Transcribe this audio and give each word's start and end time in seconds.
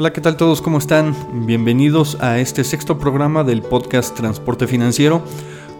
Hola, 0.00 0.12
¿qué 0.12 0.20
tal 0.20 0.36
todos? 0.36 0.62
¿Cómo 0.62 0.78
están? 0.78 1.12
Bienvenidos 1.44 2.18
a 2.20 2.38
este 2.38 2.62
sexto 2.62 3.00
programa 3.00 3.42
del 3.42 3.62
podcast 3.62 4.16
Transporte 4.16 4.68
Financiero. 4.68 5.22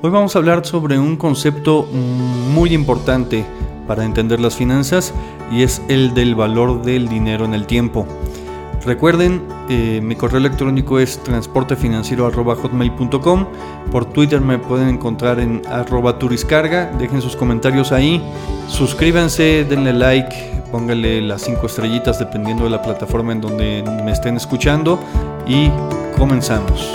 Hoy 0.02 0.11
vamos 0.11 0.34
a 0.34 0.41
hablar 0.41 0.66
sobre 0.66 0.98
un 0.98 1.16
concepto 1.16 1.84
muy 1.84 2.75
importante 2.75 3.45
para 3.87 4.05
entender 4.05 4.41
las 4.41 4.57
finanzas 4.57 5.15
y 5.52 5.62
es 5.62 5.80
el 5.87 6.15
del 6.15 6.34
valor 6.34 6.83
del 6.83 7.09
dinero 7.09 7.45
en 7.45 7.55
el 7.55 7.66
tiempo. 7.66 8.09
Recuerden, 8.84 9.41
eh, 9.69 10.01
mi 10.02 10.16
correo 10.16 10.39
electrónico 10.39 10.98
es 10.98 11.23
transportefinanciero.hotmail.com 11.23 13.46
Por 13.93 14.07
Twitter 14.07 14.41
me 14.41 14.59
pueden 14.59 14.89
encontrar 14.89 15.39
en 15.39 15.62
arroba 15.69 16.19
turiscarga. 16.19 16.87
Dejen 16.98 17.23
sus 17.23 17.37
comentarios 17.37 17.93
ahí. 17.93 18.21
Suscríbanse, 18.66 19.65
denle 19.65 19.93
like, 19.93 20.58
póngale 20.71 21.21
las 21.21 21.43
cinco 21.43 21.67
estrellitas 21.67 22.19
dependiendo 22.19 22.65
de 22.65 22.71
la 22.71 22.83
plataforma 22.83 23.33
en 23.33 23.41
donde 23.41 23.85
me 24.05 24.13
estén 24.13 24.37
escuchando 24.37 24.99
y 25.47 25.71
comenzamos. 26.17 26.93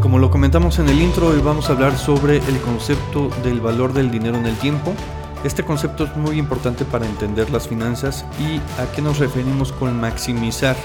Como 0.00 0.18
lo 0.18 0.30
comentamos 0.30 0.78
en 0.78 0.88
el 0.88 1.02
intro, 1.02 1.28
hoy 1.28 1.40
vamos 1.40 1.68
a 1.68 1.72
hablar 1.72 1.98
sobre 1.98 2.36
el 2.38 2.58
concepto 2.60 3.28
del 3.42 3.60
valor 3.60 3.92
del 3.92 4.10
dinero 4.10 4.38
en 4.38 4.46
el 4.46 4.56
tiempo. 4.56 4.94
Este 5.44 5.62
concepto 5.64 6.04
es 6.04 6.16
muy 6.16 6.38
importante 6.38 6.84
para 6.84 7.06
entender 7.06 7.50
las 7.50 7.68
finanzas 7.68 8.24
y 8.38 8.56
a 8.80 8.90
qué 8.94 9.02
nos 9.02 9.18
referimos 9.18 9.72
con 9.72 10.00
maximizar 10.00 10.76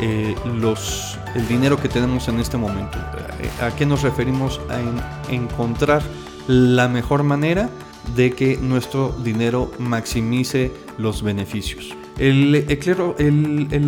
eh, 0.00 0.34
los, 0.44 1.17
el 1.34 1.46
dinero 1.48 1.80
que 1.80 1.88
tenemos 1.88 2.28
en 2.28 2.40
este 2.40 2.56
momento. 2.56 2.98
Eh, 3.40 3.50
¿A 3.62 3.74
qué 3.74 3.86
nos 3.86 4.02
referimos? 4.02 4.60
A 4.68 5.32
encontrar 5.32 6.02
la 6.46 6.88
mejor 6.88 7.22
manera 7.22 7.68
de 8.16 8.32
que 8.32 8.56
nuestro 8.56 9.14
dinero 9.22 9.70
maximice 9.78 10.72
los 10.96 11.22
beneficios. 11.22 11.94
El, 12.18 12.54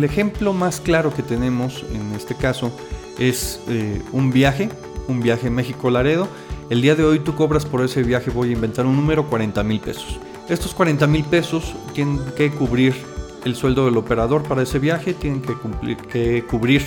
ejemplo 0.03 0.53
más 0.53 0.79
claro 0.79 1.13
que 1.13 1.21
tenemos 1.21 1.83
en 1.93 2.13
este 2.15 2.35
caso 2.35 2.71
es 3.19 3.61
eh, 3.67 4.01
un 4.13 4.31
viaje, 4.31 4.69
un 5.07 5.21
viaje 5.21 5.49
México-Laredo. 5.49 6.27
El 6.69 6.81
día 6.81 6.95
de 6.95 7.03
hoy 7.03 7.19
tú 7.19 7.35
cobras 7.35 7.65
por 7.65 7.83
ese 7.83 8.03
viaje, 8.03 8.31
voy 8.31 8.49
a 8.49 8.53
inventar 8.53 8.85
un 8.85 8.95
número, 8.95 9.27
40 9.27 9.63
mil 9.63 9.81
pesos. 9.81 10.19
Estos 10.47 10.73
40 10.73 11.07
mil 11.07 11.23
pesos 11.25 11.73
tienen 11.93 12.19
que 12.37 12.51
cubrir 12.51 12.93
el 13.43 13.55
sueldo 13.55 13.85
del 13.85 13.97
operador 13.97 14.43
para 14.43 14.61
ese 14.61 14.79
viaje, 14.79 15.13
tienen 15.13 15.41
que, 15.41 15.53
cumplir, 15.53 15.97
que 15.97 16.45
cubrir 16.45 16.83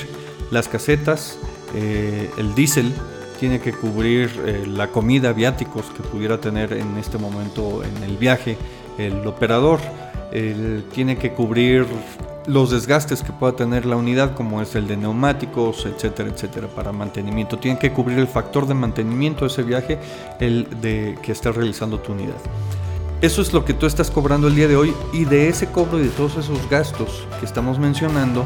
las 0.54 0.68
casetas, 0.68 1.36
eh, 1.74 2.30
el 2.38 2.54
diésel, 2.54 2.94
tiene 3.38 3.60
que 3.60 3.72
cubrir 3.72 4.30
eh, 4.46 4.64
la 4.66 4.88
comida, 4.88 5.32
viáticos 5.32 5.84
que 5.86 6.02
pudiera 6.02 6.40
tener 6.40 6.72
en 6.72 6.96
este 6.96 7.18
momento 7.18 7.82
en 7.84 8.02
el 8.04 8.16
viaje 8.16 8.56
el 8.96 9.26
operador, 9.26 9.80
tiene 10.92 11.16
que 11.16 11.32
cubrir 11.32 11.86
los 12.46 12.70
desgastes 12.70 13.22
que 13.22 13.32
pueda 13.32 13.56
tener 13.56 13.86
la 13.86 13.96
unidad, 13.96 14.34
como 14.34 14.60
es 14.60 14.74
el 14.74 14.86
de 14.86 14.96
neumáticos, 14.96 15.86
etcétera, 15.86 16.30
etcétera, 16.30 16.68
para 16.68 16.92
mantenimiento. 16.92 17.58
Tiene 17.58 17.78
que 17.78 17.92
cubrir 17.92 18.18
el 18.18 18.26
factor 18.26 18.66
de 18.66 18.74
mantenimiento 18.74 19.44
de 19.44 19.46
ese 19.46 19.62
viaje, 19.62 19.98
el 20.40 20.68
de 20.80 21.16
que 21.22 21.32
esté 21.32 21.52
realizando 21.52 22.00
tu 22.00 22.12
unidad. 22.12 22.36
Eso 23.20 23.40
es 23.40 23.52
lo 23.52 23.64
que 23.64 23.72
tú 23.72 23.86
estás 23.86 24.10
cobrando 24.10 24.48
el 24.48 24.54
día 24.54 24.68
de 24.68 24.76
hoy 24.76 24.94
y 25.12 25.24
de 25.24 25.48
ese 25.48 25.66
cobro 25.68 25.98
y 25.98 26.02
de 26.02 26.10
todos 26.10 26.36
esos 26.36 26.68
gastos 26.68 27.26
que 27.40 27.46
estamos 27.46 27.78
mencionando 27.78 28.44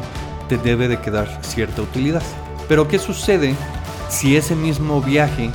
te 0.49 0.57
debe 0.57 0.89
de 0.89 0.99
quedar 0.99 1.39
cierta 1.41 1.81
utilidad. 1.81 2.23
Pero 2.67 2.87
¿qué 2.89 2.99
sucede 2.99 3.55
si 4.09 4.35
ese 4.35 4.55
mismo 4.55 5.01
viaje 5.01 5.51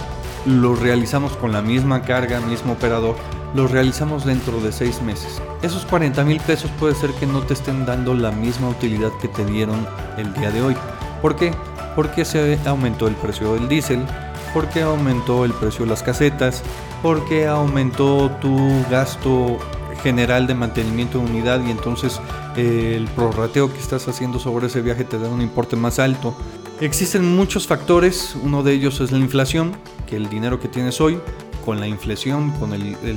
lo 0.47 0.75
realizamos 0.75 1.37
con 1.37 1.53
la 1.53 1.61
misma 1.61 2.03
carga, 2.03 2.41
mismo 2.41 2.73
operador, 2.73 3.17
lo 3.55 3.67
realizamos 3.67 4.25
dentro 4.25 4.61
de 4.61 4.73
seis 4.73 5.03
meses? 5.03 5.43
Esos 5.63 5.85
40 5.85 6.25
mil 6.25 6.41
pesos 6.41 6.71
puede 6.79 6.95
ser 6.95 7.11
que 7.13 7.27
no 7.27 7.43
te 7.43 7.55
estén 7.55 7.85
dando 7.85 8.15
la 8.15 8.31
misma 8.31 8.69
utilidad 8.69 9.11
que 9.21 9.29
te 9.29 9.45
dieron 9.45 9.87
el 10.17 10.33
día 10.33 10.51
de 10.51 10.63
hoy. 10.63 10.77
¿Por 11.21 11.37
qué? 11.37 11.53
Porque 11.95 12.25
se 12.25 12.59
aumentó 12.65 13.09
el 13.09 13.15
precio 13.17 13.55
del 13.55 13.69
diésel, 13.69 14.05
porque 14.53 14.83
aumentó 14.83 15.45
el 15.45 15.53
precio 15.53 15.85
de 15.85 15.91
las 15.91 16.03
casetas, 16.03 16.63
porque 17.03 17.47
aumentó 17.47 18.31
tu 18.41 18.85
gasto 18.91 19.59
general 20.05 20.47
de 20.47 20.55
mantenimiento 20.55 21.19
de 21.19 21.25
unidad 21.25 21.65
y 21.67 21.71
entonces 21.71 22.21
eh, 22.57 22.93
el 22.95 23.07
prorrateo 23.07 23.73
que 23.73 23.81
estás 23.81 24.07
haciendo 24.07 24.39
sobre 24.39 24.67
ese 24.67 24.83
viaje 24.83 25.03
te 25.03 25.19
da 25.19 25.31
un 25.31 25.41
importe 25.41 25.77
más 25.77 25.99
alto. 25.99 26.37
Existen 26.81 27.35
muchos 27.35 27.67
factores, 27.67 28.37
uno 28.41 28.63
de 28.63 28.75
ellos 28.75 29.01
es 29.01 29.13
la 29.13 29.19
inflación, 29.19 29.73
que 30.07 30.17
el 30.17 30.29
dinero 30.29 30.61
que 30.61 30.69
tienes 30.69 31.01
hoy, 31.01 31.19
con 31.65 31.81
la 31.81 31.89
inflación, 31.89 32.51
con 32.61 32.71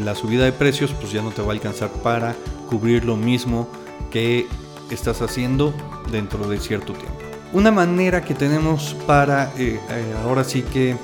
la 0.06 0.16
subida 0.16 0.46
de 0.46 0.54
precios, 0.54 0.94
pues 0.94 1.12
ya 1.12 1.22
no 1.22 1.32
te 1.32 1.42
va 1.42 1.50
a 1.50 1.52
alcanzar 1.52 1.90
para 1.90 2.36
cubrir 2.70 3.04
lo 3.04 3.18
mismo 3.18 3.68
que 4.10 4.48
estás 4.90 5.22
haciendo 5.22 5.74
dentro 6.10 6.48
de 6.48 6.58
cierto 6.58 6.94
tiempo. 6.94 7.20
Una 7.52 7.72
manera 7.72 8.24
que 8.24 8.34
tenemos 8.34 8.96
para 9.06 9.52
eh, 9.58 9.78
eh, 9.90 10.14
ahora 10.24 10.46
sí 10.46 10.62
que 10.62 10.96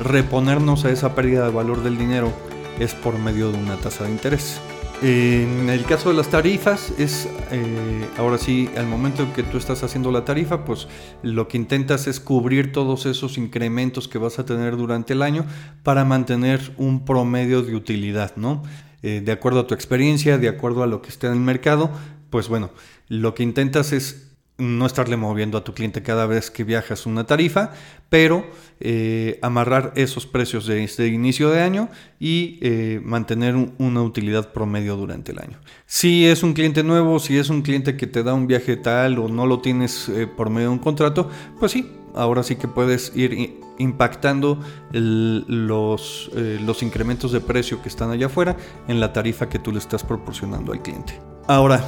reponernos 0.00 0.84
a 0.84 0.90
esa 0.90 1.14
pérdida 1.14 1.44
de 1.44 1.52
valor 1.52 1.82
del 1.82 1.96
dinero 1.96 2.32
es 2.78 2.94
por 2.94 3.18
medio 3.18 3.52
de 3.52 3.58
una 3.58 3.76
tasa 3.76 4.04
de 4.04 4.10
interés. 4.10 4.60
En 5.02 5.68
el 5.68 5.84
caso 5.84 6.08
de 6.08 6.16
las 6.16 6.28
tarifas 6.28 6.90
es, 6.96 7.28
eh, 7.50 8.08
ahora 8.16 8.38
sí, 8.38 8.70
al 8.78 8.86
momento 8.86 9.24
en 9.24 9.32
que 9.34 9.42
tú 9.42 9.58
estás 9.58 9.82
haciendo 9.82 10.10
la 10.10 10.24
tarifa, 10.24 10.64
pues 10.64 10.88
lo 11.22 11.48
que 11.48 11.58
intentas 11.58 12.06
es 12.06 12.18
cubrir 12.18 12.72
todos 12.72 13.04
esos 13.04 13.36
incrementos 13.36 14.08
que 14.08 14.16
vas 14.16 14.38
a 14.38 14.46
tener 14.46 14.76
durante 14.78 15.12
el 15.12 15.20
año 15.20 15.44
para 15.82 16.06
mantener 16.06 16.72
un 16.78 17.04
promedio 17.04 17.62
de 17.62 17.76
utilidad, 17.76 18.36
¿no? 18.36 18.62
Eh, 19.02 19.20
de 19.22 19.32
acuerdo 19.32 19.60
a 19.60 19.66
tu 19.66 19.74
experiencia, 19.74 20.38
de 20.38 20.48
acuerdo 20.48 20.82
a 20.82 20.86
lo 20.86 21.02
que 21.02 21.10
esté 21.10 21.26
en 21.26 21.34
el 21.34 21.40
mercado, 21.40 21.90
pues 22.30 22.48
bueno, 22.48 22.70
lo 23.08 23.34
que 23.34 23.42
intentas 23.42 23.92
es 23.92 24.25
no 24.58 24.86
estarle 24.86 25.16
moviendo 25.16 25.58
a 25.58 25.64
tu 25.64 25.74
cliente 25.74 26.02
cada 26.02 26.26
vez 26.26 26.50
que 26.50 26.64
viajas 26.64 27.04
una 27.04 27.24
tarifa, 27.24 27.72
pero 28.08 28.46
eh, 28.80 29.38
amarrar 29.42 29.92
esos 29.96 30.26
precios 30.26 30.66
de 30.66 30.82
este 30.82 31.08
inicio 31.08 31.50
de 31.50 31.60
año 31.60 31.88
y 32.18 32.58
eh, 32.62 33.00
mantener 33.04 33.54
una 33.78 34.02
utilidad 34.02 34.52
promedio 34.52 34.96
durante 34.96 35.32
el 35.32 35.40
año. 35.40 35.58
Si 35.84 36.26
es 36.26 36.42
un 36.42 36.54
cliente 36.54 36.82
nuevo, 36.82 37.18
si 37.18 37.36
es 37.36 37.50
un 37.50 37.62
cliente 37.62 37.96
que 37.96 38.06
te 38.06 38.22
da 38.22 38.32
un 38.32 38.46
viaje 38.46 38.76
tal 38.76 39.18
o 39.18 39.28
no 39.28 39.46
lo 39.46 39.60
tienes 39.60 40.08
eh, 40.08 40.26
por 40.26 40.48
medio 40.48 40.68
de 40.68 40.74
un 40.74 40.78
contrato, 40.78 41.30
pues 41.60 41.72
sí, 41.72 41.90
ahora 42.14 42.42
sí 42.42 42.56
que 42.56 42.68
puedes 42.68 43.14
ir 43.14 43.60
impactando 43.78 44.58
los, 44.90 46.30
los 46.32 46.82
incrementos 46.82 47.30
de 47.32 47.40
precio 47.42 47.82
que 47.82 47.90
están 47.90 48.10
allá 48.10 48.26
afuera 48.26 48.56
en 48.88 49.00
la 49.00 49.12
tarifa 49.12 49.50
que 49.50 49.58
tú 49.58 49.70
le 49.70 49.78
estás 49.78 50.02
proporcionando 50.02 50.72
al 50.72 50.80
cliente. 50.80 51.20
Ahora, 51.46 51.84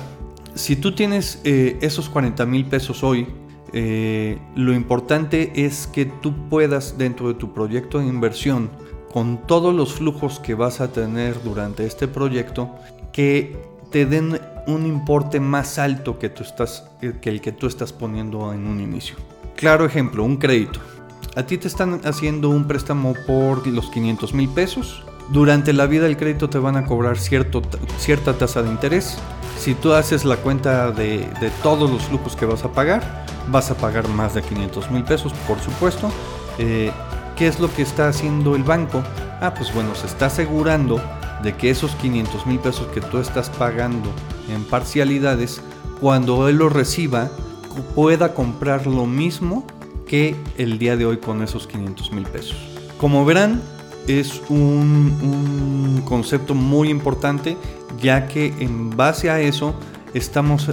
si 0.58 0.74
tú 0.74 0.92
tienes 0.92 1.41
eh, 1.44 1.78
esos 1.82 2.08
40 2.08 2.44
mil 2.44 2.64
pesos 2.64 3.04
hoy, 3.04 3.28
eh, 3.72 4.38
lo 4.56 4.74
importante 4.74 5.52
es 5.54 5.86
que 5.86 6.04
tú 6.04 6.48
puedas 6.48 6.98
dentro 6.98 7.28
de 7.28 7.34
tu 7.34 7.54
proyecto 7.54 8.00
de 8.00 8.06
inversión, 8.06 8.69
con 9.12 9.46
todos 9.46 9.72
los 9.72 9.94
flujos 9.94 10.41
que 10.41 10.54
vas 10.54 10.80
a 10.80 10.91
tener 10.91 11.41
durante 11.44 11.86
este 11.86 12.08
proyecto, 12.08 12.74
que 13.12 13.56
te 13.92 14.04
den 14.04 14.41
un 14.66 14.84
importe 14.84 15.38
más 15.38 15.78
alto 15.78 16.19
que, 16.19 16.28
tú 16.28 16.42
estás, 16.42 16.90
que 17.20 17.30
el 17.30 17.40
que 17.40 17.52
tú 17.52 17.69
estás 17.69 17.92
poniendo 17.92 18.52
en 18.52 18.66
un 18.66 18.80
inicio. 18.80 19.14
Claro 19.54 19.86
ejemplo, 19.86 20.25
un 20.25 20.38
crédito. 20.38 20.80
A 21.36 21.44
ti 21.44 21.56
te 21.56 21.69
están 21.69 22.00
haciendo 22.02 22.50
un 22.50 22.66
préstamo 22.66 23.14
por 23.28 23.64
los 23.69 23.90
500 23.90 24.34
mil 24.34 24.48
pesos. 24.48 25.04
Durante 25.30 25.72
la 25.72 25.86
vida 25.86 26.02
del 26.02 26.16
crédito 26.16 26.50
te 26.50 26.58
van 26.58 26.76
a 26.76 26.84
cobrar 26.84 27.16
cierto, 27.16 27.62
cierta 27.98 28.36
tasa 28.36 28.62
de 28.64 28.70
interés 28.70 29.19
si 29.58 29.74
tú 29.74 29.92
haces 29.92 30.24
la 30.24 30.36
cuenta 30.36 30.91
de, 30.92 31.28
todos 31.62 31.90
los 31.90 32.02
flujos 32.05 32.37
que 32.37 32.46
vas 32.46 32.64
a 32.64 32.72
pagar, 32.72 33.26
vas 33.49 33.70
a 33.70 33.76
pagar 33.76 34.08
más 34.08 34.34
de 34.34 34.43
500 34.43 34.90
mil 34.90 35.05
pesos, 35.05 35.32
por 35.46 35.58
supuesto. 35.60 36.10
Eh, 36.58 36.90
¿Qué 37.37 37.46
es 37.46 37.60
lo 37.60 37.72
que 37.72 37.82
está 37.82 38.08
haciendo 38.08 38.56
el 38.56 38.64
banco? 38.64 39.02
Ah, 39.40 39.55
pues 39.55 39.72
bueno, 39.72 39.94
se 39.94 40.06
está 40.06 40.26
asegurando 40.26 41.00
de 41.43 41.55
que 41.56 41.70
esos 41.70 41.94
500 41.96 42.46
mil 42.46 42.58
pesos 42.58 42.87
que 42.88 43.00
tú 43.00 43.19
estás 43.19 43.50
pagando 43.50 44.10
en 44.49 44.64
parcialidades, 44.64 45.61
cuando 46.00 46.49
él 46.49 46.56
lo 46.56 46.69
reciba, 46.69 47.28
pueda 47.94 48.34
comprar 48.34 48.87
lo 48.87 49.06
mismo 49.06 49.64
que 50.06 50.34
el 50.56 50.78
día 50.78 50.96
de 50.96 51.06
hoy 51.06 51.19
con 51.19 51.43
esos 51.43 51.66
500 51.66 52.12
mil 52.12 52.25
pesos. 52.25 52.56
Como 52.99 53.25
verán, 53.25 53.62
es 54.08 54.43
un, 54.49 56.02
concepto 56.05 56.55
muy 56.55 56.88
importante 56.88 57.56
ya 58.00 58.26
que 58.26 58.55
en 58.58 58.96
base 58.96 59.28
a 59.31 59.40
eso 59.40 59.75
estamos 60.14 60.70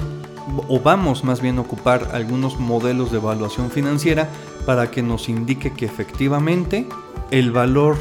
o 0.69 0.79
vamos 0.79 1.23
más 1.23 1.41
bien 1.41 1.57
a 1.57 1.61
ocupar 1.61 2.11
algunos 2.13 2.59
modelos 2.59 3.11
de 3.11 3.17
evaluación 3.17 3.69
financiera 3.69 4.29
para 4.65 4.91
que 4.91 5.01
nos 5.01 5.27
indique 5.27 5.73
que 5.73 5.85
efectivamente 5.85 6.87
el 7.31 7.51
valor 7.51 7.97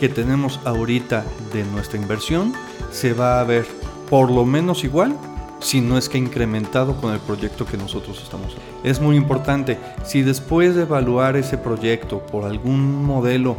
que 0.00 0.08
tenemos 0.08 0.60
ahorita 0.64 1.24
de 1.52 1.64
nuestra 1.64 2.00
inversión 2.00 2.54
se 2.90 3.12
va 3.12 3.40
a 3.40 3.44
ver 3.44 3.66
por 4.08 4.30
lo 4.30 4.44
menos 4.46 4.84
igual 4.84 5.14
si 5.60 5.80
no 5.80 5.98
es 5.98 6.08
que 6.08 6.18
incrementado 6.18 6.96
con 7.00 7.12
el 7.12 7.20
proyecto 7.20 7.66
que 7.66 7.76
nosotros 7.76 8.20
estamos. 8.22 8.56
Es 8.84 9.00
muy 9.00 9.16
importante, 9.16 9.78
si 10.04 10.22
después 10.22 10.76
de 10.76 10.82
evaluar 10.82 11.36
ese 11.36 11.58
proyecto 11.58 12.20
por 12.20 12.44
algún 12.44 13.04
modelo 13.04 13.56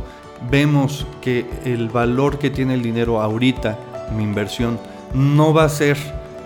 vemos 0.49 1.05
que 1.21 1.49
el 1.65 1.89
valor 1.89 2.39
que 2.39 2.49
tiene 2.49 2.73
el 2.73 2.81
dinero 2.81 3.21
ahorita, 3.21 3.77
mi 4.15 4.23
inversión, 4.23 4.79
no 5.13 5.53
va 5.53 5.63
a 5.63 5.69
ser 5.69 5.97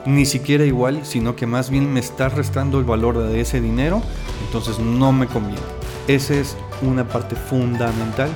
ni 0.06 0.26
siquiera 0.26 0.66
igual, 0.66 1.06
sino 1.06 1.36
que 1.36 1.46
más 1.46 1.70
bien 1.70 1.92
me 1.92 2.00
está 2.00 2.30
restando 2.30 2.80
el 2.80 2.86
valor 2.86 3.18
de 3.18 3.40
ese 3.40 3.62
dinero, 3.62 4.02
entonces 4.46 4.80
no 4.80 5.12
me 5.12 5.28
conviene. 5.28 5.62
Esa 6.08 6.34
es 6.34 6.58
una 6.82 7.08
parte 7.08 7.36
fundamental 7.36 8.30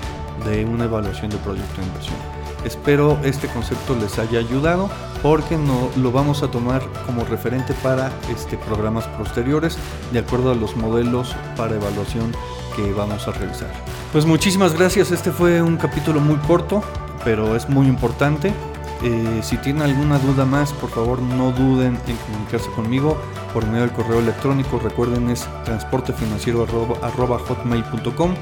de 0.46 0.64
una 0.66 0.86
evaluación 0.86 1.30
de 1.30 1.38
proyecto 1.38 1.82
de 1.82 1.88
inversión. 1.88 2.16
Espero 2.64 3.18
este 3.24 3.48
concepto 3.48 3.96
les 3.96 4.18
haya 4.20 4.40
ayudado 4.40 4.90
porque 5.22 5.58
no, 5.58 5.90
lo 5.98 6.12
vamos 6.12 6.44
a 6.44 6.52
tomar 6.52 6.82
como 7.06 7.24
referente 7.24 7.74
para 7.76 8.12
este, 8.34 8.58
programas 8.58 9.06
posteriores 9.08 9.78
de 10.12 10.20
acuerdo 10.20 10.52
a 10.52 10.56
los 10.56 10.76
modelos 10.76 11.36
para 11.56 11.76
evaluación 11.76 12.32
que 12.76 12.92
vamos 12.94 13.28
a 13.28 13.32
realizar. 13.32 13.72
Pues 14.12 14.26
muchísimas 14.26 14.74
gracias, 14.74 15.12
este 15.12 15.32
fue 15.32 15.62
un 15.62 15.78
capítulo 15.78 16.20
muy 16.22 16.38
corto, 16.38 16.82
pero 17.26 17.56
es 17.56 17.70
muy 17.70 17.88
importante. 17.88 18.54
Eh, 19.04 19.42
si 19.44 19.58
tienen 19.58 19.84
alguna 19.84 20.18
duda 20.18 20.44
más, 20.46 20.74
por 20.74 20.90
favor 20.90 21.22
no 21.22 21.52
duden 21.52 22.00
en 22.08 22.16
comunicarse 22.16 22.72
conmigo 22.72 23.16
por 23.54 23.68
medio 23.68 23.82
del 23.82 23.92
correo 23.92 24.18
electrónico. 24.20 24.80
Recuerden 24.80 25.30
es 25.30 25.48
transportefinanciero.hotmail.com, 25.66 28.34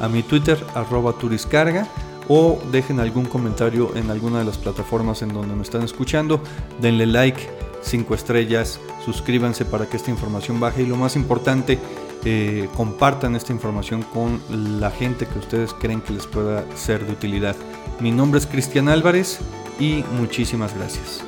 a 0.00 0.08
mi 0.08 0.22
Twitter 0.22 0.62
arroba 0.74 1.14
turiscarga 1.14 1.88
o 2.28 2.60
dejen 2.70 3.00
algún 3.00 3.24
comentario 3.24 3.96
en 3.96 4.10
alguna 4.10 4.40
de 4.40 4.44
las 4.44 4.58
plataformas 4.58 5.22
en 5.22 5.32
donde 5.32 5.56
me 5.56 5.62
están 5.62 5.82
escuchando. 5.82 6.42
Denle 6.80 7.06
like, 7.06 7.48
5 7.82 8.14
estrellas, 8.14 8.78
suscríbanse 9.04 9.64
para 9.64 9.86
que 9.86 9.96
esta 9.96 10.10
información 10.10 10.60
baje 10.60 10.82
y 10.82 10.86
lo 10.86 10.96
más 10.96 11.16
importante, 11.16 11.78
eh, 12.24 12.68
compartan 12.76 13.36
esta 13.36 13.52
información 13.52 14.02
con 14.02 14.40
la 14.80 14.90
gente 14.90 15.26
que 15.26 15.38
ustedes 15.38 15.74
creen 15.74 16.00
que 16.00 16.12
les 16.12 16.26
pueda 16.26 16.64
ser 16.76 17.04
de 17.06 17.12
utilidad. 17.12 17.56
Mi 18.00 18.10
nombre 18.10 18.38
es 18.38 18.46
Cristian 18.46 18.88
Álvarez 18.88 19.40
y 19.78 20.04
muchísimas 20.16 20.74
gracias. 20.74 21.24